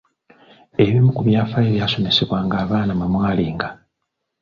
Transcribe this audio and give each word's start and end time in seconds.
Ebimu 0.81 1.09
ku 1.15 1.21
byafaayo 1.27 1.67
ebyasomesebwanga 1.69 2.55
abaana 2.63 2.91
mwe 2.97 3.07
mwalinga 3.13 3.67